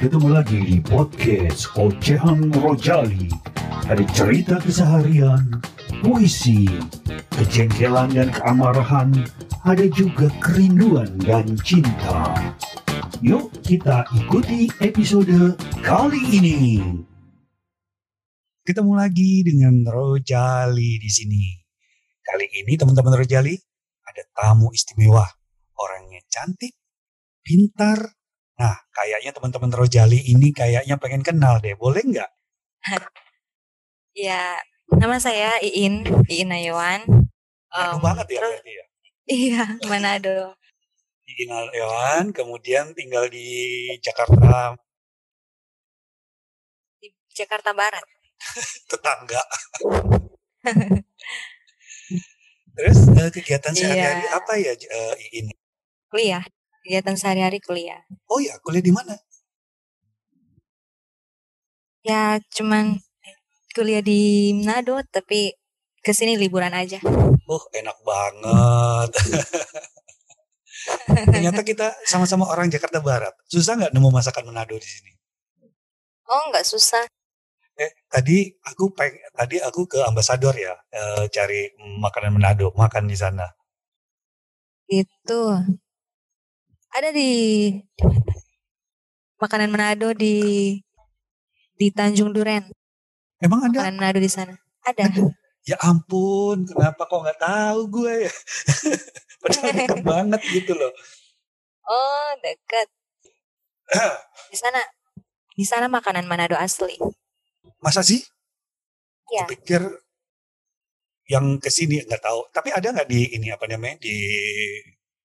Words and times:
Ketemu 0.00 0.32
lagi 0.32 0.56
di 0.64 0.80
podcast 0.80 1.76
Ocehan 1.76 2.48
Rojali. 2.56 3.28
Ada 3.84 4.00
cerita 4.16 4.56
keseharian, 4.56 5.60
puisi, 6.00 6.64
kejengkelan 7.36 8.16
dan 8.16 8.32
keamarahan, 8.32 9.12
ada 9.60 9.84
juga 9.92 10.32
kerinduan 10.40 11.20
dan 11.20 11.52
cinta. 11.60 12.32
Yuk 13.20 13.52
kita 13.60 14.08
ikuti 14.16 14.72
episode 14.80 15.60
kali 15.84 16.22
ini. 16.32 16.80
Ketemu 18.64 18.96
lagi 18.96 19.44
dengan 19.44 19.84
Rojali 19.84 20.96
di 20.96 21.10
sini. 21.12 21.44
Kali 22.24 22.48
ini 22.64 22.72
teman-teman 22.80 23.20
Rojali 23.20 23.52
ada 24.08 24.22
tamu 24.32 24.72
istimewa. 24.72 25.28
Orangnya 25.76 26.24
cantik, 26.32 26.72
pintar. 27.44 28.19
Nah, 28.60 28.76
kayaknya 28.92 29.32
teman-teman 29.32 29.72
Rojali 29.72 30.20
ini 30.28 30.52
kayaknya 30.52 31.00
pengen 31.00 31.24
kenal 31.24 31.56
deh. 31.58 31.72
Boleh 31.74 32.04
nggak? 32.04 32.30
Ya, 34.10 34.58
nama 34.90 35.22
saya 35.22 35.62
Iin, 35.62 36.02
Iin 36.26 36.50
Ayawan. 36.50 37.06
Manado 37.70 37.94
Em, 37.94 38.02
banget 38.02 38.26
ya 38.26 38.42
terus- 38.42 38.52
berarti 38.58 38.72
ya. 38.74 38.84
Iya, 39.40 39.62
Manado. 39.86 40.38
Di 41.22 41.46
Inayawan, 41.46 42.34
kemudian 42.34 42.90
tinggal 42.92 43.30
di 43.30 43.46
Jakarta 44.02 44.74
Di 46.98 47.06
Jakarta 47.30 47.70
Barat. 47.70 48.02
tetangga. 48.90 49.38
Terus 52.74 52.98
eh, 53.14 53.30
kegiatan 53.30 53.72
Iya. 53.72 53.78
sehari-hari 53.78 54.26
apa 54.34 54.52
ya 54.58 54.72
eh, 54.74 55.14
Iin? 55.30 55.46
Kuliah. 56.10 56.42
Kegiatan 56.80 57.16
sehari-hari 57.16 57.60
kuliah. 57.60 58.00
Oh 58.28 58.40
ya, 58.40 58.56
kuliah 58.64 58.84
di 58.84 58.92
mana? 58.92 59.14
Ya, 62.00 62.40
cuman 62.56 62.96
kuliah 63.76 64.00
di 64.00 64.52
Manado, 64.56 65.04
tapi 65.12 65.52
ke 66.00 66.16
sini 66.16 66.40
liburan 66.40 66.72
aja. 66.72 66.96
Oh, 67.44 67.62
enak 67.76 67.98
banget. 68.00 69.10
Ternyata 71.28 71.60
kita 71.60 71.92
sama-sama 72.08 72.48
orang 72.48 72.72
Jakarta 72.72 73.04
Barat. 73.04 73.36
Susah 73.44 73.76
nggak 73.76 73.92
nemu 73.92 74.08
masakan 74.08 74.48
Manado 74.48 74.80
di 74.80 74.88
sini? 74.88 75.12
Oh, 76.24 76.48
nggak 76.48 76.64
susah. 76.64 77.04
Eh, 77.76 77.92
tadi 78.08 78.48
aku 78.64 78.92
peng, 78.92 79.12
tadi 79.32 79.56
aku 79.60 79.88
ke 79.88 80.00
ambasador 80.04 80.52
ya, 80.56 80.76
eh, 80.92 81.28
cari 81.28 81.72
makanan 81.76 82.36
Manado, 82.36 82.72
makan 82.76 83.04
di 83.08 83.16
sana. 83.16 83.44
Itu 84.88 85.60
ada 86.90 87.08
di 87.14 87.30
makanan 89.38 89.70
Manado 89.70 90.12
di 90.12 90.76
di 91.78 91.86
Tanjung 91.94 92.34
Duren. 92.34 92.66
Emang 93.40 93.64
ada? 93.64 93.88
Makanan 93.88 93.96
Manado 93.96 94.18
di 94.20 94.30
sana. 94.30 94.54
Ada. 94.84 95.06
Ya 95.64 95.76
ampun, 95.84 96.64
kenapa 96.66 97.04
kok 97.04 97.20
nggak 97.20 97.40
tahu 97.40 97.80
gue 97.88 98.28
ya? 98.28 98.32
Padahal 99.40 99.72
deket 99.72 100.02
banget 100.12 100.40
gitu 100.52 100.72
loh. 100.76 100.92
Oh, 101.88 102.30
dekat. 102.44 102.88
Di 104.50 104.56
sana 104.58 104.78
di 105.58 105.66
sana 105.66 105.90
makanan 105.90 106.22
Manado 106.30 106.54
asli. 106.54 106.94
Masa 107.82 108.06
sih? 108.06 108.22
Iya. 109.34 109.50
Pikir 109.50 109.82
yang 111.26 111.58
ke 111.58 111.66
sini 111.70 111.98
nggak 112.06 112.22
tahu. 112.22 112.46
Tapi 112.54 112.70
ada 112.70 112.94
nggak 112.94 113.10
di 113.10 113.34
ini 113.34 113.50
apa 113.50 113.66
namanya 113.66 113.98
di 114.06 114.16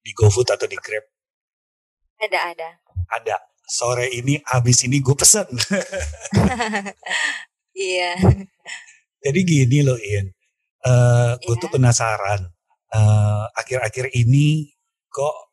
di 0.02 0.12
GoFood 0.18 0.50
atau 0.58 0.66
di 0.66 0.78
Grab? 0.78 1.15
Ada 2.22 2.40
ada. 2.56 2.70
Ada. 3.12 3.36
Sore 3.66 4.08
ini 4.14 4.38
habis 4.46 4.86
ini 4.86 5.02
gue 5.02 5.16
pesen. 5.18 5.48
Iya. 7.76 8.16
Jadi 9.20 9.40
gini 9.44 9.84
loh 9.84 10.00
In, 10.00 10.32
Eh 10.80 11.34
gue 11.44 11.56
Iya. 11.56 11.60
tuh 11.60 11.70
penasaran. 11.76 12.48
Eh, 12.88 13.46
Akhir-akhir 13.52 14.16
ini 14.16 14.72
kok 15.12 15.52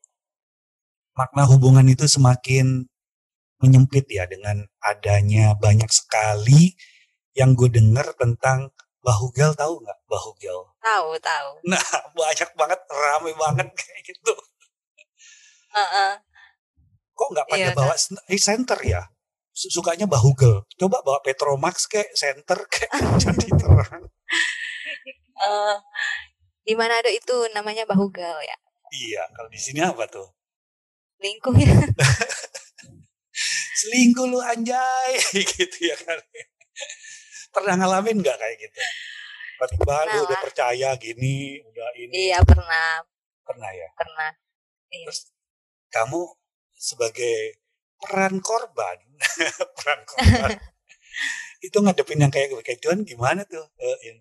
makna 1.18 1.50
hubungan 1.50 1.82
itu 1.90 2.06
semakin 2.06 2.86
menyempit 3.58 4.06
ya 4.06 4.30
dengan 4.30 4.62
adanya 4.78 5.58
banyak 5.58 5.90
sekali 5.90 6.78
yang 7.34 7.58
gue 7.58 7.66
dengar 7.74 8.14
tentang 8.14 8.70
bahugal 9.02 9.58
tahu 9.58 9.82
nggak 9.82 9.98
bahugal? 10.06 10.58
Tahu 10.78 11.18
tahu. 11.18 11.48
Nah 11.66 11.82
banyak 12.18 12.50
banget, 12.54 12.80
rame 12.86 13.30
banget 13.34 13.68
kayak 13.74 14.00
gitu. 14.06 14.34
Heeh. 15.74 16.12
Kok 17.12 17.28
nggak 17.32 17.46
pada 17.46 17.60
Iya, 17.60 17.76
bawa 17.76 17.94
sen- 17.94 18.24
eh, 18.26 18.40
center 18.40 18.78
ya? 18.82 19.02
Su- 19.52 19.68
Sukanya 19.68 20.08
bahugal. 20.08 20.64
Coba 20.74 21.04
bawa 21.04 21.20
Petromax 21.20 21.86
kayak 21.86 22.12
center 22.12 22.58
kayak 22.66 22.92
jadi 23.22 23.48
terang. 23.52 24.02
Eh, 25.36 25.76
di 26.62 26.72
Manado 26.72 27.08
itu 27.08 27.36
namanya 27.52 27.84
bahugal 27.84 28.38
ya. 28.40 28.56
Iya, 28.92 29.22
kalau 29.32 29.48
di 29.48 29.60
sini 29.60 29.80
apa 29.80 30.04
tuh? 30.06 30.28
Lingkung 31.20 31.56
ya. 31.56 31.68
selingkuh 33.72 34.28
lu 34.28 34.38
anjay 34.38 35.12
gitu 35.56 35.78
ya 35.82 35.96
kan 35.98 36.20
pernah 37.50 37.74
ngalamin 37.74 38.20
nggak 38.20 38.36
kayak 38.36 38.56
gitu 38.60 38.78
tiba-tiba 39.58 39.96
lu 40.12 40.18
udah 40.26 40.38
percaya 40.38 40.88
gini 40.94 41.58
udah 41.64 41.88
ini 41.98 42.30
iya 42.30 42.38
pernah 42.42 43.02
pernah 43.42 43.70
ya 43.72 43.88
pernah. 43.96 44.30
Iya. 44.86 45.06
terus 45.08 45.32
kamu 45.88 46.20
sebagai 46.82 47.62
peran 48.02 48.42
korban 48.42 48.98
peran 49.78 50.00
korban 50.10 50.58
itu 51.66 51.76
ngadepin 51.78 52.18
yang 52.26 52.32
kayak 52.34 52.50
kayak 52.66 52.82
gituan 52.82 53.06
gimana 53.06 53.46
tuh 53.46 53.62
In? 54.08 54.18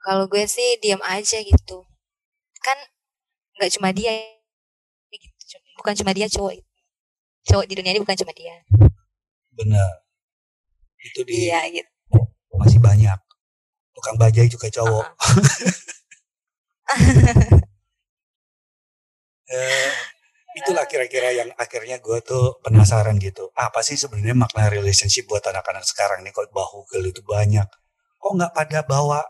Kalau 0.00 0.24
gue 0.32 0.48
sih 0.48 0.80
diam 0.80 0.96
aja 1.04 1.44
gitu. 1.44 1.84
Kan 2.64 2.78
nggak 3.60 3.68
cuma 3.76 3.92
dia 3.92 4.16
gitu. 5.12 5.60
Bukan 5.76 5.92
cuma 6.00 6.16
dia 6.16 6.24
cowok. 6.32 6.56
Cowok 7.44 7.64
di 7.68 7.74
dunia 7.76 7.92
ini 7.92 8.00
bukan 8.00 8.16
cuma 8.16 8.32
dia. 8.32 8.56
benar 9.52 10.08
itu 11.04 11.20
di 11.28 11.48
Iya 11.48 11.60
gitu. 11.68 11.92
masih 12.56 12.80
banyak 12.80 13.16
tukang 13.96 14.16
bajai 14.20 14.48
juga 14.48 14.68
cowok 14.72 15.06
Eh, 19.50 19.90
itulah 20.60 20.84
kira-kira 20.84 21.32
yang 21.32 21.50
akhirnya 21.56 21.96
gue 21.98 22.18
tuh 22.20 22.60
penasaran 22.60 23.16
gitu. 23.18 23.48
Apa 23.56 23.80
sih 23.80 23.96
sebenarnya 23.96 24.36
makna 24.36 24.68
relationship 24.68 25.26
buat 25.26 25.42
anak-anak 25.48 25.84
sekarang 25.88 26.20
nih? 26.22 26.32
Kok 26.36 26.52
bahugel 26.52 27.08
itu 27.08 27.24
banyak? 27.24 27.66
Kok 28.20 28.32
nggak 28.36 28.52
pada 28.52 28.80
bawa 28.84 29.20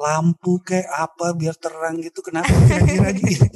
lampu 0.00 0.58
kayak 0.66 0.90
apa 0.90 1.36
biar 1.38 1.54
terang 1.56 2.02
gitu? 2.02 2.20
Kenapa 2.26 2.50
kira-kira 2.50 3.10
gitu? 3.20 3.46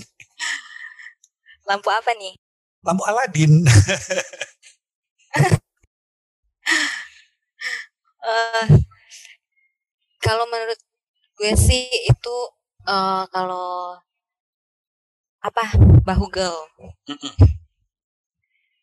Lampu 1.66 1.88
apa 1.91 2.10
nih? 2.15 2.38
Lampu 2.87 3.03
Aladin. 3.09 3.53
eh 8.25 8.66
kalau 10.25 10.49
menurut 10.49 10.81
gue 11.37 11.53
sih 11.61 11.84
itu 12.09 12.37
eh 12.88 13.25
kalau 13.28 13.99
apa 15.44 15.77
bahugel 16.09 16.56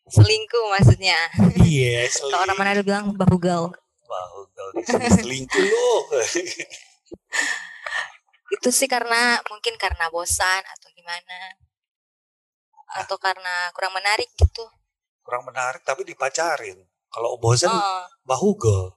selingkuh 0.06 0.70
maksudnya 0.70 1.18
Iya, 1.58 2.06
kalau 2.14 2.46
orang. 2.46 2.54
Manado 2.54 2.86
bilang 2.86 3.10
bahugel 3.18 3.74
Bahugel 4.06 4.66
di 4.78 4.82
sini 4.86 5.10
selingkuh 5.10 5.66
loh. 5.66 6.06
itu 8.54 8.68
sih 8.68 8.86
karena 8.86 9.40
mungkin 9.48 9.80
karena 9.80 10.12
bosan 10.12 10.60
atau 10.60 10.92
gimana 10.92 11.56
atau 13.00 13.16
karena 13.16 13.72
kurang 13.72 13.96
menarik 13.96 14.28
gitu 14.36 14.68
Kurang 15.22 15.46
menarik 15.46 15.86
tapi 15.86 16.02
dipacarin. 16.02 16.82
Kalau 17.06 17.38
bosan 17.38 17.70
oh, 17.70 18.02
bahugel. 18.26 18.90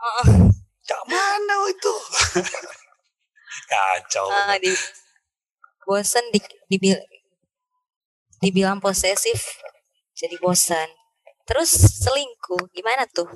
oh, 0.00 0.24
Cak 0.88 1.04
mana 1.04 1.68
itu? 1.68 1.94
Kacau. 3.70 4.32
di 4.56 4.72
bosan 5.88 6.20
di, 6.28 6.38
dibil- 6.68 7.06
dibilang 8.38 8.76
posesif 8.78 9.40
jadi 10.12 10.36
bosan 10.36 10.84
terus 11.48 11.72
selingkuh 12.04 12.68
gimana 12.76 13.08
tuh 13.08 13.28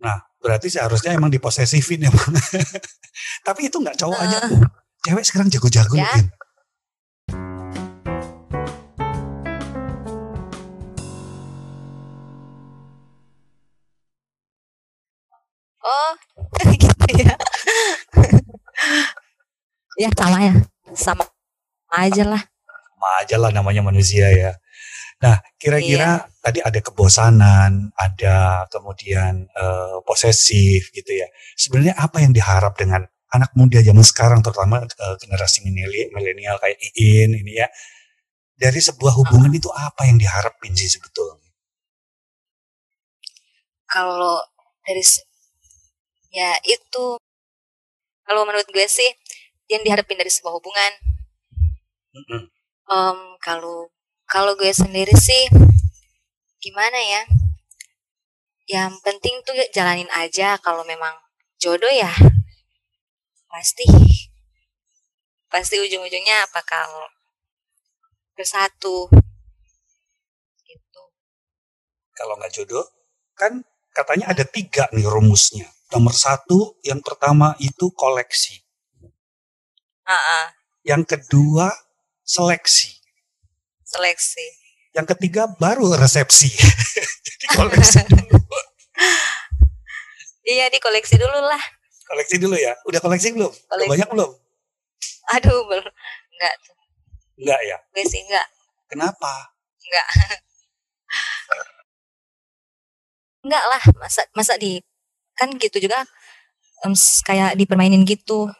Nah, 0.00 0.16
berarti 0.40 0.72
seharusnya 0.72 1.12
emang 1.12 1.28
diposesifin 1.28 2.08
emang. 2.08 2.32
Tapi 3.46 3.68
itu 3.68 3.76
nggak 3.76 4.00
cowok 4.00 4.16
aja. 4.16 4.38
Eh, 4.48 4.64
Cewek 5.04 5.28
sekarang 5.28 5.52
jago-jago 5.52 5.92
Ya. 5.92 6.08
loh, 6.08 6.16
In. 6.16 6.26
oh 15.84 16.12
gitu 16.80 17.06
ya 17.20 17.34
ya 20.02 20.08
sama 20.16 20.38
ya 20.44 20.54
sama 20.96 21.24
aja 21.94 22.24
lah 22.26 22.42
Sama 22.66 23.08
aja 23.24 23.36
lah 23.40 23.50
namanya 23.50 23.80
manusia 23.80 24.28
ya. 24.28 24.52
Nah, 25.20 25.36
kira-kira 25.60 26.24
tadi 26.40 26.64
ada 26.64 26.80
kebosanan, 26.80 27.92
ada 27.92 28.64
kemudian 28.72 29.44
eh, 29.52 29.96
posesif 30.04 30.88
gitu 30.96 31.12
ya. 31.12 31.28
Sebenarnya 31.56 31.96
apa 32.00 32.24
yang 32.24 32.32
diharap 32.32 32.72
dengan 32.80 33.04
anak 33.28 33.52
muda 33.52 33.84
zaman 33.84 34.00
sekarang, 34.00 34.40
terutama 34.40 34.80
eh, 34.84 35.16
generasi 35.20 35.60
milenial 35.64 36.08
milenial 36.16 36.56
kayak 36.56 36.80
Iin 36.96 37.36
ini 37.36 37.52
ya, 37.60 37.68
dari 38.56 38.80
sebuah 38.80 39.12
hubungan 39.20 39.52
itu 39.52 39.68
apa 39.72 40.08
yang 40.08 40.16
diharapin 40.16 40.72
sih 40.72 40.88
sebetulnya? 40.88 41.52
Kalau 43.88 44.40
dari 44.84 45.04
ya 46.32 46.56
itu 46.64 47.04
kalau 48.24 48.42
menurut 48.46 48.68
gue 48.70 48.86
sih 48.86 49.10
yang 49.68 49.82
diharapin 49.84 50.16
dari 50.16 50.30
sebuah 50.30 50.56
hubungan 50.56 50.92
Em, 52.10 53.18
kalau 53.38 53.86
kalau 54.26 54.58
gue 54.58 54.74
sendiri 54.74 55.14
sih 55.14 55.46
gimana 56.58 56.98
ya 56.98 57.22
yang 58.66 58.98
penting 59.06 59.38
tuh 59.46 59.54
jalanin 59.70 60.10
aja 60.14 60.58
kalau 60.58 60.82
memang 60.82 61.14
jodoh 61.62 61.90
ya 61.90 62.10
pasti 63.50 63.86
pasti 65.50 65.78
ujung-ujungnya 65.78 66.50
apa 66.50 66.62
kalau 66.66 67.06
bersatu 68.34 69.06
gitu 70.66 71.02
Kalau 72.14 72.34
nggak 72.36 72.52
jodoh, 72.52 72.84
kan 73.38 73.64
katanya 73.96 74.34
ada 74.34 74.44
tiga 74.44 74.90
nih 74.92 75.08
rumusnya. 75.08 75.66
Nomor 75.90 76.12
satu, 76.12 76.76
yang 76.84 77.00
pertama 77.00 77.56
itu 77.58 77.88
koleksi. 77.96 78.60
Ah, 80.04 80.12
ah, 80.14 80.46
Yang 80.84 81.16
kedua, 81.16 81.72
seleksi. 82.30 82.94
seleksi 83.82 84.46
Yang 84.94 85.06
ketiga, 85.18 85.50
baru 85.58 85.90
resepsi. 85.94 86.50
Jadi 86.50 87.46
koleksi 87.58 88.02
dulu. 88.06 88.38
iya 90.42 90.66
di 90.66 90.78
koleksi 90.78 91.14
dulu 91.14 91.38
lah 91.42 91.62
Koleksi 92.06 92.38
dulu 92.38 92.54
ya. 92.54 92.74
Udah 92.86 92.98
koleksi 92.98 93.30
belum? 93.30 93.50
Udah 93.50 93.66
Koleksi. 93.70 93.90
banyak 93.90 94.08
belum? 94.10 94.30
aduh 95.30 95.62
belum 95.62 95.86
enggak 96.34 96.54
tuh 96.66 96.74
Enggak 97.38 97.60
ya. 97.62 97.76
gue 97.94 98.02
sih 98.02 98.18
enggak 98.26 98.46
Kenapa? 98.90 99.54
enggak 99.78 100.06
enggak 103.46 103.64
lah 103.64 103.82
masa 103.94 104.22
masa 104.34 104.58
di 104.58 104.82
kan 105.38 105.54
gitu 105.54 105.78
juga 105.78 106.02
kayak 107.22 107.54
dipermainin 107.54 108.02
gitu 108.02 108.50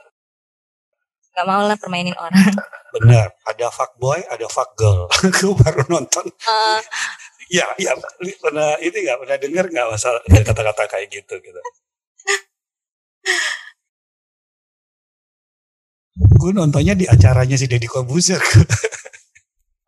nggak 1.35 1.47
mau 1.47 1.67
lah 1.67 1.75
permainin 1.75 2.15
orang 2.15 2.39
Benar. 2.91 3.29
Ada 3.47 3.67
fuckboy, 3.71 4.21
ada 4.27 4.47
fuckgirl. 4.47 5.07
Aku 5.31 5.55
baru 5.55 5.83
nonton. 5.89 6.27
Eh, 6.29 6.81
Ya, 7.51 7.67
ya. 7.83 7.99
Pernah 8.39 8.79
itu 8.79 8.95
nggak 8.95 9.19
pernah 9.19 9.37
dengar 9.37 9.65
nggak 9.67 9.89
masalah 9.91 10.23
kata-kata 10.23 10.87
kayak 10.87 11.11
gitu 11.11 11.35
gitu. 11.35 11.61
Gue 16.37 16.51
nontonnya 16.53 16.95
di 16.95 17.11
acaranya 17.11 17.59
si 17.59 17.67
Deddy 17.67 17.91
Corbuzier. 17.91 18.39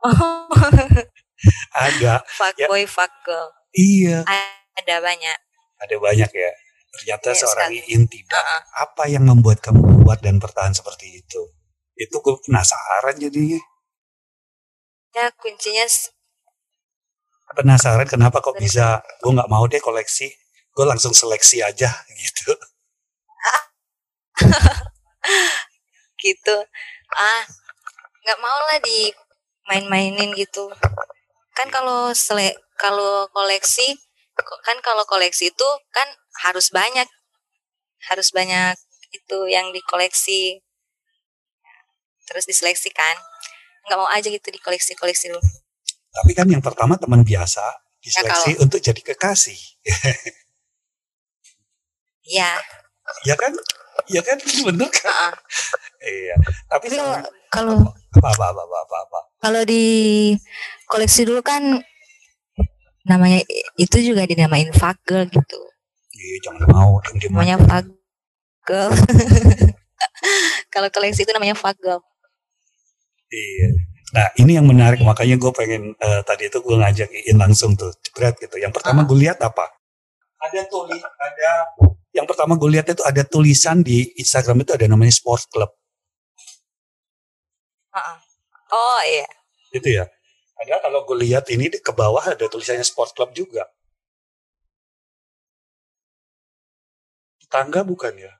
oh, 0.02 0.46
ada. 1.86 2.22
fuck 2.28 2.54
boy 2.66 2.82
fuck 2.84 3.10
girl 3.22 3.50
Iya. 3.72 4.26
ada 4.74 4.94
banyak 4.98 5.38
Ada 5.82 5.96
banyak 5.98 6.30
ya. 6.30 6.50
Ternyata 6.92 7.28
Iya, 7.30 7.38
seorang 7.40 7.70
sekali. 7.72 7.90
Iin 7.90 8.04
tidak. 8.06 8.36
Heeh. 8.36 8.60
Apa 8.80 9.02
yang 9.06 9.24
membuat 9.24 9.58
kamu 9.58 10.02
kuat 10.04 10.20
dan 10.20 10.36
bertahan 10.36 10.74
seperti 10.74 11.24
itu? 11.24 11.42
Itu 11.96 12.16
gue 12.24 12.36
penasaran 12.44 13.16
jadinya. 13.20 13.60
ya 15.12 15.28
kuncinya 15.40 15.84
Penasaran 17.52 18.08
kenapa 18.08 18.40
kok 18.40 18.56
bisa 18.56 18.86
gue 19.20 19.32
nggak 19.36 19.50
mau 19.52 19.64
deh 19.68 19.80
koleksi. 19.80 20.26
Gue 20.72 20.84
langsung 20.88 21.12
seleksi 21.12 21.60
aja 21.60 21.90
gitu. 22.20 22.52
gitu 26.22 26.56
ah 27.18 27.42
nggak 28.22 28.40
mau 28.40 28.58
lah 28.70 28.78
di 28.82 29.10
main-mainin 29.68 30.30
gitu 30.34 30.70
kan 31.56 31.68
kalau 31.70 32.14
sele 32.14 32.54
kalau 32.78 33.26
koleksi 33.36 33.98
ko- 34.38 34.60
kan 34.66 34.78
kalau 34.80 35.04
koleksi 35.06 35.50
itu 35.52 35.68
kan 35.96 36.08
harus 36.46 36.70
banyak 36.72 37.06
harus 38.10 38.28
banyak 38.34 38.74
itu 39.12 39.38
yang 39.50 39.70
dikoleksi 39.76 40.62
terus 42.24 42.44
diseleksi 42.44 42.88
kan 42.88 43.16
nggak 43.82 43.98
mau 43.98 44.08
aja 44.08 44.26
gitu 44.26 44.48
dikoleksi 44.48 44.94
koleksi 44.94 45.28
dulu 45.28 45.42
Tapi 46.12 46.32
kan 46.32 46.44
yang 46.44 46.60
pertama 46.60 46.94
teman 46.94 47.22
biasa 47.22 47.64
diseleksi 47.98 48.58
untuk 48.58 48.78
jadi 48.78 49.00
kekasih. 49.00 49.56
ya 52.24 52.60
Ya 53.24 53.34
kan? 53.34 53.52
Ya 54.06 54.20
kan? 54.20 54.36
Bener 54.38 54.88
kan? 54.88 55.32
Iya. 55.98 56.34
Tapi 56.68 56.86
tapi 56.90 56.96
kalau 56.96 57.12
sama- 57.12 57.32
kalau 57.48 57.76
apa 58.12 58.28
apa 58.28 58.46
apa 58.50 58.62
apa 58.62 58.76
apa. 58.78 58.96
apa. 59.00 59.20
kalau 59.40 59.62
di 59.62 59.84
koleksi 60.86 61.24
dulu 61.24 61.40
kan 61.40 61.80
namanya 63.02 63.40
itu 63.76 63.96
juga 63.98 64.22
dinamain 64.24 64.70
fuck 64.70 65.00
girl 65.02 65.24
gitu 65.24 65.58
Iya, 66.12 66.36
jangan 66.44 66.62
mau 66.68 66.90
diem 67.02 67.30
namanya 67.30 67.56
fuck 67.58 67.86
girl 68.62 68.92
kalau 70.72 70.88
koleksi 70.88 71.22
itu 71.22 71.32
namanya 71.32 71.54
fuck 71.54 71.74
girl 71.76 71.98
Iya. 73.32 73.68
Nah 74.12 74.26
ini 74.36 74.60
yang 74.60 74.68
menarik 74.68 75.00
makanya 75.00 75.40
gue 75.40 75.52
pengen 75.56 75.82
eh, 75.96 76.20
tadi 76.22 76.52
itu 76.52 76.60
gue 76.60 76.76
ngajak 76.76 77.08
Iin 77.08 77.40
langsung 77.40 77.72
tuh 77.74 77.88
jebret 78.04 78.36
gitu. 78.36 78.60
Yang 78.60 78.76
pertama 78.76 79.02
Ah. 79.02 79.06
gue 79.08 79.18
lihat 79.18 79.40
apa? 79.40 79.72
Ada 80.42 80.68
tulis 80.68 81.00
ada 81.00 81.50
yang 82.12 82.26
pertama 82.28 82.60
gue 82.60 82.68
lihat 82.68 82.84
itu 82.92 83.00
ada 83.00 83.22
tulisan 83.24 83.80
di 83.80 84.12
Instagram 84.20 84.66
itu 84.66 84.76
ada 84.76 84.84
namanya 84.84 85.14
Sport 85.16 85.48
Club 85.48 85.70
Heeh. 87.94 88.16
oh 88.68 89.00
iya 89.08 89.28
gitu 89.72 89.88
ya. 89.88 90.04
Ada 90.60 90.84
kalau 90.84 91.08
gue 91.08 91.16
lihat 91.24 91.48
ini 91.48 91.72
di- 91.72 91.80
ke 91.80 91.92
bawah 91.96 92.20
ada 92.36 92.44
tulisannya 92.44 92.84
Sport 92.84 93.16
Club 93.16 93.32
juga. 93.32 93.64
Tangga 97.48 97.80
bukan 97.84 98.12
ya? 98.16 98.32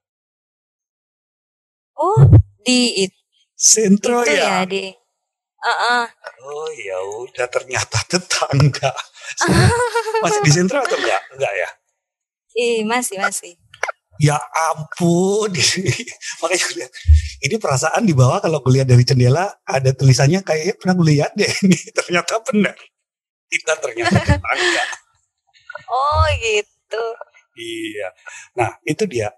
oh 1.94 2.18
di 2.64 3.06
it- 3.06 3.21
Sentro 3.62 4.26
itu 4.26 4.34
ya. 4.34 4.66
ya 4.66 4.66
di 4.66 4.90
Heeh. 5.62 6.04
Oh 6.42 6.66
ya 6.74 6.98
udah 7.22 7.46
ternyata 7.46 8.02
tetangga. 8.10 8.90
Masih 10.26 10.42
di 10.42 10.50
sentro 10.50 10.82
atau 10.82 10.98
enggak? 10.98 11.22
Enggak 11.30 11.54
ya? 11.54 11.68
Ih, 12.52 12.84
masih 12.84 13.16
masih 13.16 13.56
Ya 14.20 14.36
ampun. 14.74 15.48
Makanya 16.42 16.64
gue 16.68 16.76
lihat. 16.82 16.92
Ini 17.46 17.54
perasaan 17.62 18.02
di 18.04 18.12
bawah 18.12 18.42
kalau 18.42 18.58
gue 18.60 18.74
lihat 18.74 18.90
dari 18.90 19.06
jendela 19.06 19.54
ada 19.62 19.90
tulisannya 19.94 20.42
kayak 20.42 20.82
pernah 20.82 20.98
gue 20.98 21.06
lihat 21.14 21.30
deh 21.38 21.48
ini. 21.62 21.78
Ternyata 22.02 22.42
benar. 22.42 22.76
Kita 23.46 23.72
ternyata 23.78 24.18
tetangga. 24.18 24.84
oh 25.92 26.26
gitu 26.40 27.04
iya. 27.56 28.08
Nah 28.58 28.70
itu 28.82 29.06
dia. 29.06 29.30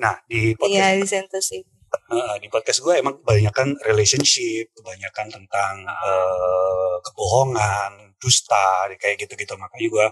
Nah 0.00 0.18
di 0.26 0.56
podcast, 0.58 0.72
iya 0.72 0.86
di 0.96 1.06
sentus 1.06 1.46
itu 1.54 1.77
eh, 1.92 2.36
di 2.42 2.48
podcast 2.52 2.80
gue 2.84 2.94
emang 3.00 3.20
kebanyakan 3.22 3.76
relationship, 3.88 4.72
kebanyakan 4.76 5.26
tentang 5.32 5.74
eh, 5.86 6.96
kebohongan, 7.04 8.14
dusta, 8.20 8.88
kayak 8.98 9.16
gitu-gitu. 9.24 9.54
Makanya 9.56 9.88
gue 9.88 10.06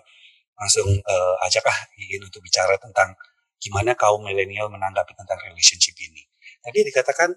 langsung 0.56 0.88
eh, 0.88 1.34
ajak 1.46 1.64
ah 1.68 1.78
ingin 2.00 2.24
untuk 2.24 2.40
bicara 2.40 2.76
tentang 2.80 3.12
gimana 3.60 3.92
kaum 3.96 4.24
milenial 4.24 4.68
menanggapi 4.72 5.12
tentang 5.16 5.38
relationship 5.48 5.96
ini. 6.00 6.22
Tadi 6.64 6.78
dikatakan 6.92 7.30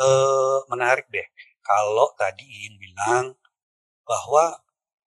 eh, 0.00 0.58
menarik 0.72 1.08
deh 1.08 1.26
kalau 1.64 2.12
tadi 2.16 2.44
Iin 2.44 2.80
bilang 2.80 3.36
bahwa 4.08 4.56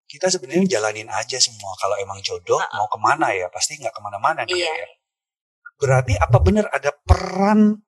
kita 0.05 0.27
sebenarnya 0.27 0.77
jalanin 0.77 1.07
aja 1.09 1.39
semua. 1.39 1.71
Kalau 1.79 1.95
emang 1.97 2.19
jodoh 2.21 2.59
mau 2.75 2.85
ke 2.91 2.97
mana 2.99 3.31
ya 3.31 3.47
pasti 3.47 3.79
nggak 3.79 3.95
ke 3.95 4.01
mana-mana 4.03 4.43
Iya. 4.45 4.67
ya. 4.67 4.87
Berarti 5.81 6.13
apa 6.19 6.37
benar 6.43 6.69
ada 6.69 6.91
peran 6.93 7.81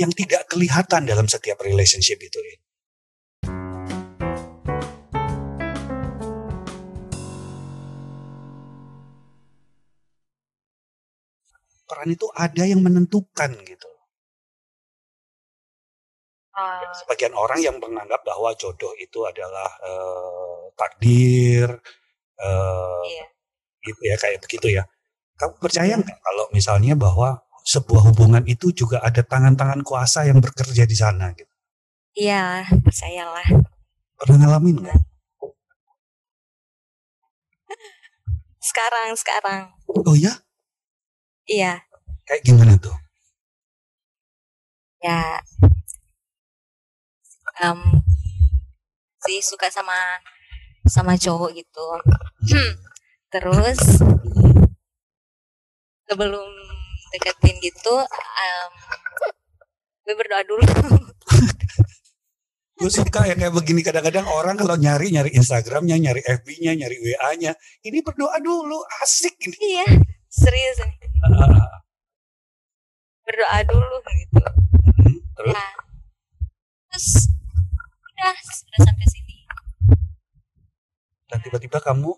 yang 0.00 0.12
tidak 0.16 0.48
kelihatan 0.48 1.04
dalam 1.04 1.28
setiap 1.28 1.60
relationship 1.60 2.16
itu? 2.16 2.40
Peran 11.84 12.08
itu 12.16 12.26
ada 12.32 12.64
yang 12.64 12.80
menentukan 12.80 13.52
gitu. 13.68 13.90
Ah, 16.56 16.80
sebagian 16.96 17.36
orang 17.36 17.60
yang 17.60 17.76
menganggap 17.76 18.24
bahwa 18.24 18.56
jodoh 18.56 18.96
itu 18.96 19.20
adalah 19.28 19.68
eh, 19.84 20.60
takdir, 20.80 21.68
eh, 22.40 23.02
iya 23.04 23.26
gitu 23.80 24.00
ya 24.04 24.16
kayak 24.20 24.40
begitu 24.44 24.66
ya. 24.80 24.84
Kamu 25.40 25.56
percaya 25.56 25.96
nggak 25.96 26.18
kalau 26.20 26.44
misalnya 26.52 26.92
bahwa 26.96 27.40
sebuah 27.62 28.02
hubungan 28.12 28.44
itu 28.48 28.72
juga 28.72 29.00
ada 29.00 29.20
tangan-tangan 29.22 29.80
kuasa 29.84 30.24
yang 30.26 30.40
bekerja 30.40 30.84
di 30.88 30.96
sana 30.96 31.30
gitu? 31.34 31.48
iya 32.14 32.66
percayalah 32.82 33.46
Pernah 34.20 34.36
ngalamin 34.44 34.84
nggak? 34.84 35.00
Sekarang, 38.60 39.16
sekarang. 39.16 39.72
Oh 39.88 40.12
ya? 40.12 40.36
Iya, 41.48 41.80
Kayak 42.28 42.42
gimana 42.44 42.76
tuh? 42.76 42.92
ya. 45.00 45.40
Em, 47.60 47.80
sih 49.24 49.40
suka 49.40 49.72
sama 49.72 49.96
sama 50.84 51.16
cowok 51.16 51.56
gitu. 51.56 51.86
Hmm. 52.52 52.72
Terus 53.32 53.80
sebelum 56.04 56.48
deketin 57.10 57.56
gitu, 57.60 57.94
em, 58.40 58.70
gue 60.04 60.14
berdoa 60.14 60.42
dulu. 60.44 60.64
Gue 62.74 62.88
suka 62.88 63.28
ya 63.28 63.36
kayak 63.36 63.52
begini 63.52 63.84
kadang-kadang 63.84 64.24
orang 64.24 64.56
kalau 64.56 64.72
nyari 64.72 65.12
nyari 65.12 65.36
Instagramnya, 65.36 66.00
nyari 66.00 66.24
FB-nya, 66.24 66.72
nyari 66.72 66.96
WA-nya. 66.96 67.52
Ini 67.84 68.00
berdoa 68.00 68.40
dulu, 68.40 68.80
asik 69.04 69.36
ini. 69.44 69.56
iya, 69.60 69.84
serius 70.26 70.80
nih. 70.80 70.96
Ah, 71.28 71.84
Berdoa 73.20 73.58
dulu 73.68 73.96
gitu. 74.16 74.40
hmm, 74.96 75.16
Terus 75.36 75.52
Nah, 75.52 75.70
terus 76.88 77.08
udah 78.00 78.34
sudah 78.48 78.80
sampai 78.80 79.06
sini. 79.06 79.36
dan 81.28 81.38
tiba-tiba 81.44 81.78
kamu 81.78 82.10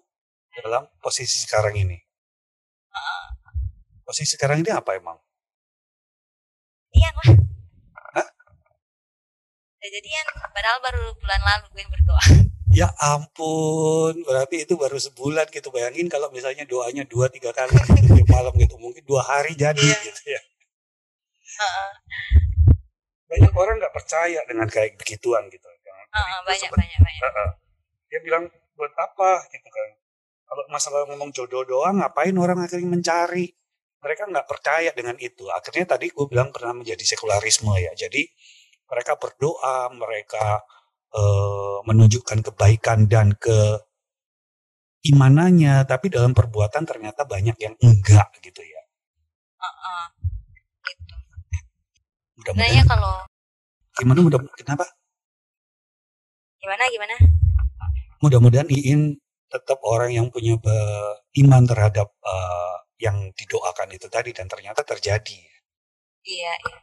dalam 0.62 0.86
posisi 1.02 1.42
sekarang 1.42 1.74
ini. 1.74 1.98
Posisi 4.02 4.34
sekarang 4.34 4.60
ini 4.60 4.70
apa 4.70 4.94
emang? 4.94 5.18
Iya 6.92 7.08
lah. 7.14 7.26
Hah? 8.12 8.28
Udah 9.78 9.90
jadian, 9.90 10.26
padahal 10.52 10.78
baru 10.82 11.02
bulan 11.16 11.40
lalu 11.40 11.66
gue 11.72 11.84
berdoa. 11.88 12.24
Ya 12.72 12.88
ampun, 12.98 14.16
berarti 14.24 14.64
itu 14.64 14.74
baru 14.76 14.96
sebulan 14.96 15.48
gitu. 15.52 15.68
Bayangin 15.68 16.08
kalau 16.08 16.32
misalnya 16.32 16.64
doanya 16.64 17.04
dua 17.04 17.28
tiga 17.28 17.52
kali 17.52 17.68
setiap 17.84 18.28
malam 18.28 18.52
gitu, 18.56 18.80
mungkin 18.80 19.04
dua 19.04 19.20
hari 19.22 19.52
jadi 19.52 19.76
Iya. 19.76 19.96
gitu 20.02 20.22
ya. 20.28 20.40
Heeh, 21.52 21.90
Banyak 23.28 23.52
orang 23.52 23.76
nggak 23.80 23.92
percaya 23.92 24.40
dengan 24.44 24.68
kayak 24.68 24.96
begituan 24.96 25.48
gitu. 25.48 25.64
Yang 25.64 25.96
heeh, 26.12 26.36
gue 26.36 26.48
banyak 26.48 26.60
sempet- 26.64 26.80
banyak 26.80 26.98
banyak. 27.00 27.22
Heeh. 27.22 27.48
Dia 28.08 28.20
bilang 28.20 28.44
buat 28.72 28.92
apa 28.96 29.30
gitu 29.48 29.68
kan. 29.68 29.88
Kalau 30.48 30.62
masalah 30.68 31.08
ngomong 31.08 31.32
jodoh 31.32 31.64
doang, 31.64 32.00
ngapain 32.00 32.36
orang 32.36 32.60
akhirnya 32.60 32.88
mencari? 32.88 33.52
Mereka 34.02 34.22
nggak 34.28 34.46
percaya 34.50 34.90
dengan 34.90 35.14
itu. 35.22 35.46
Akhirnya 35.48 35.94
tadi 35.94 36.10
gue 36.10 36.26
bilang 36.26 36.50
pernah 36.50 36.74
menjadi 36.82 37.02
sekularisme 37.06 37.70
ya. 37.78 37.94
Jadi 37.94 38.26
mereka 38.90 39.14
berdoa, 39.16 39.88
mereka 39.94 40.66
eh, 41.14 41.78
menunjukkan 41.86 42.38
kebaikan 42.52 43.06
dan 43.06 43.38
ke 43.38 43.78
imanannya, 45.06 45.86
tapi 45.86 46.10
dalam 46.10 46.34
perbuatan 46.34 46.82
ternyata 46.86 47.22
banyak 47.26 47.56
yang 47.58 47.74
enggak 47.78 48.30
gitu 48.42 48.62
ya. 48.62 48.82
Heeh. 49.62 50.04
Gitu. 50.82 51.14
Mudah-mudahan 52.42 52.68
Sebenarnya 52.68 52.84
kalau 52.90 53.14
gimana 53.92 54.20
mudah 54.24 54.40
kenapa? 54.56 54.86
gimana 56.62 56.86
gimana? 56.94 57.14
mudah-mudahan 58.22 58.70
Iin 58.70 59.18
tetap 59.50 59.82
orang 59.82 60.14
yang 60.14 60.26
punya 60.30 60.54
iman 61.42 61.62
terhadap 61.66 62.08
eh, 62.22 62.76
yang 63.02 63.34
didoakan 63.34 63.90
itu 63.98 64.06
tadi 64.06 64.30
dan 64.30 64.46
ternyata 64.46 64.86
terjadi. 64.86 65.42
Iya, 66.22 66.52
iya. 66.54 66.78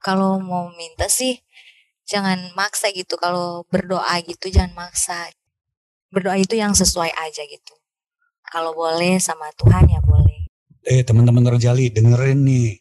Kalau 0.00 0.40
mau 0.40 0.72
minta 0.72 1.04
sih 1.12 1.36
jangan 2.08 2.56
maksa 2.56 2.88
gitu. 2.96 3.20
Kalau 3.20 3.68
berdoa 3.68 4.16
gitu 4.24 4.48
jangan 4.48 4.88
maksa. 4.88 5.28
Berdoa 6.08 6.40
itu 6.40 6.56
yang 6.56 6.72
sesuai 6.72 7.12
aja 7.12 7.44
gitu. 7.44 7.76
Kalau 8.48 8.72
boleh 8.72 9.20
sama 9.20 9.52
Tuhan 9.54 9.84
ya 9.84 10.00
boleh. 10.00 10.48
Eh 10.88 11.04
teman-teman 11.04 11.44
Rejali 11.52 11.92
dengerin 11.92 12.40
nih. 12.40 12.80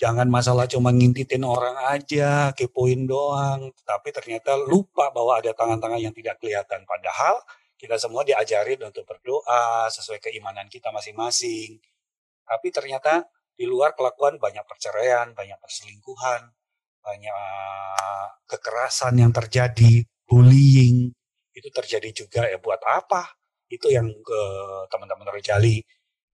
Jangan 0.00 0.30
masalah 0.30 0.70
cuma 0.70 0.94
ngintitin 0.94 1.42
orang 1.42 1.74
aja, 1.90 2.54
kepoin 2.54 3.08
doang, 3.08 3.74
tapi 3.82 4.14
ternyata 4.14 4.54
lupa 4.54 5.10
bahwa 5.10 5.42
ada 5.42 5.50
tangan-tangan 5.50 5.98
yang 5.98 6.14
tidak 6.14 6.38
kelihatan. 6.38 6.86
Padahal 6.86 7.42
kita 7.76 8.00
semua 8.00 8.24
diajarin 8.24 8.80
untuk 8.88 9.04
berdoa 9.04 9.88
sesuai 9.92 10.20
keimanan 10.20 10.66
kita 10.72 10.88
masing-masing. 10.92 11.76
Tapi 12.46 12.68
ternyata 12.72 13.28
di 13.56 13.64
luar 13.68 13.92
kelakuan 13.96 14.40
banyak 14.40 14.64
perceraian, 14.64 15.32
banyak 15.36 15.56
perselingkuhan, 15.60 16.48
banyak 17.04 17.36
kekerasan 18.48 19.20
yang 19.20 19.32
terjadi, 19.32 20.04
bullying 20.26 21.12
itu 21.56 21.68
terjadi 21.72 22.10
juga 22.12 22.44
ya 22.44 22.60
buat 22.60 22.78
apa? 22.84 23.32
Itu 23.66 23.88
yang 23.88 24.12
ke 24.12 24.40
teman-teman 24.92 25.32
Rejali 25.32 25.80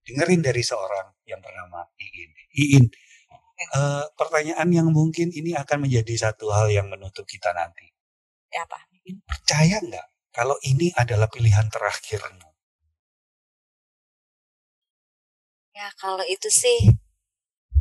dengerin 0.03 0.43
dari 0.43 0.59
seorang 0.59 1.15
yang 1.23 1.39
bernama 1.39 1.87
Iin. 1.95 2.31
Iin, 2.59 2.85
eh, 3.71 4.05
pertanyaan 4.19 4.67
yang 4.69 4.91
mungkin 4.91 5.31
ini 5.31 5.55
akan 5.55 5.87
menjadi 5.87 6.29
satu 6.29 6.51
hal 6.51 6.67
yang 6.69 6.91
menutup 6.91 7.23
kita 7.23 7.55
nanti. 7.55 7.87
Ya 8.51 8.67
apa? 8.67 8.83
Iin 9.07 9.23
percaya 9.23 9.79
nggak 9.79 10.07
kalau 10.33 10.57
ini 10.65 10.89
adalah 10.97 11.29
pilihan 11.29 11.69
terakhirmu? 11.69 12.49
Ya 15.77 15.89
kalau 16.01 16.25
itu 16.25 16.49
sih 16.49 16.89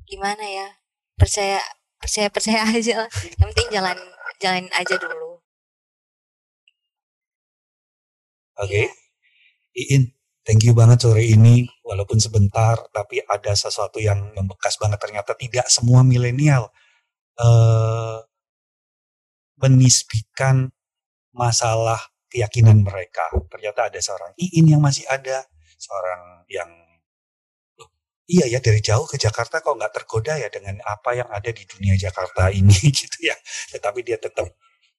gimana 0.04 0.44
ya? 0.44 0.68
Percaya 1.16 1.60
percaya 1.96 2.28
percaya 2.28 2.60
aja 2.76 3.04
lah. 3.04 3.10
Yang 3.40 3.48
penting 3.56 3.68
jalan 3.72 3.98
jalanin 4.36 4.72
aja 4.76 4.94
dulu. 5.00 5.40
Oke, 8.60 8.92
Iin, 9.72 10.12
thank 10.44 10.60
you 10.62 10.76
banget 10.76 11.08
sore 11.08 11.24
ini. 11.24 11.64
Walaupun 11.80 12.20
sebentar, 12.20 12.76
tapi 12.92 13.24
ada 13.24 13.56
sesuatu 13.56 13.96
yang 13.96 14.36
membekas 14.36 14.76
banget. 14.76 15.00
Ternyata 15.00 15.32
tidak 15.34 15.66
semua 15.72 16.04
milenial 16.04 16.68
eh 17.40 18.20
menisbikan 19.62 20.68
masalah 21.32 22.11
keyakinan 22.32 22.80
mereka. 22.80 23.28
Ternyata 23.52 23.92
ada 23.92 24.00
seorang 24.00 24.32
Iin 24.40 24.66
yang 24.72 24.80
masih 24.80 25.04
ada, 25.12 25.44
seorang 25.76 26.48
yang 26.48 26.70
"Loh, 27.76 27.90
iya 28.24 28.48
ya 28.48 28.58
dari 28.64 28.80
jauh 28.80 29.04
ke 29.04 29.20
Jakarta 29.20 29.60
kok 29.60 29.76
nggak 29.76 29.92
tergoda 29.92 30.40
ya 30.40 30.48
dengan 30.48 30.80
apa 30.88 31.12
yang 31.12 31.28
ada 31.28 31.50
di 31.52 31.64
dunia 31.68 31.94
Jakarta 32.00 32.48
ini 32.58 32.72
gitu 32.72 33.18
ya. 33.28 33.36
Tetapi 33.76 34.00
dia 34.00 34.16
tetap 34.16 34.48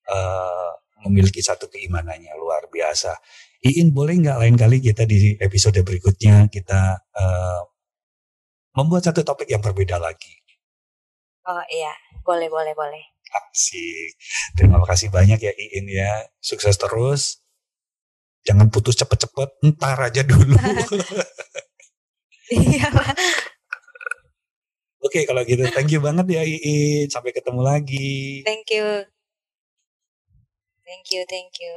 eh, 0.09 0.71
memiliki 1.03 1.41
satu 1.41 1.67
keimanannya 1.67 2.37
luar 2.37 2.69
biasa. 2.69 3.17
Iin 3.65 3.89
boleh 3.95 4.21
nggak 4.21 4.37
lain 4.45 4.55
kali 4.59 4.77
kita 4.83 5.03
di 5.09 5.33
episode 5.41 5.79
berikutnya 5.81 6.47
kita 6.53 6.81
eh, 7.17 7.61
membuat 8.77 9.09
satu 9.09 9.21
topik 9.25 9.49
yang 9.49 9.61
berbeda 9.61 9.97
lagi. 9.97 10.33
Oh 11.43 11.63
iya, 11.67 11.91
boleh 12.23 12.47
boleh 12.47 12.71
boleh. 12.71 13.12
Asik. 13.33 14.13
Terima 14.53 14.81
kasih 14.85 15.09
banyak 15.09 15.39
ya 15.41 15.53
Iin 15.53 15.85
ya. 15.89 16.29
Sukses 16.37 16.77
terus. 16.77 17.41
Jangan 18.45 18.69
putus 18.69 18.93
cepet-cepet. 18.99 19.49
Ntar 19.65 19.97
aja 19.97 20.21
dulu. 20.21 20.53
Iya. 22.53 22.91
Oke 25.03 25.25
kalau 25.25 25.41
gitu 25.43 25.65
thank 25.73 25.89
you 25.89 25.99
banget 26.03 26.27
ya 26.29 26.43
Iin. 26.45 27.09
Sampai 27.09 27.33
ketemu 27.33 27.65
lagi. 27.65 28.43
Thank 28.45 28.69
you. 28.71 29.09
Thank 30.83 31.09
you, 31.15 31.23
thank 31.25 31.57
you. 31.57 31.73